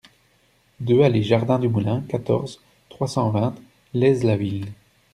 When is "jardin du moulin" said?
1.21-2.01